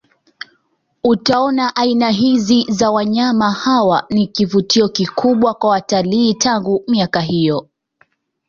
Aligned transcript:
Utaona 1.03 1.75
aina 1.75 2.09
hizi 2.09 2.65
za 2.69 2.91
wanyama 2.91 3.51
hawa 3.51 4.05
ni 4.09 4.27
kivutio 4.27 4.89
kikubwa 4.89 5.53
kwa 5.53 5.69
watalii 5.69 6.33
tangu 6.33 6.83
miaka 6.87 7.21
hiyo 7.21 7.67